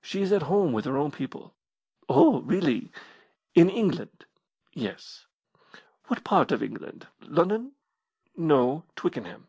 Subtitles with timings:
[0.00, 1.52] "She is at home with her own people."
[2.08, 2.90] "Oh, really
[3.54, 4.24] in England?"
[4.72, 5.26] "Yes."
[6.06, 7.72] "What part of England London?"
[8.34, 9.48] "No, Twickenham."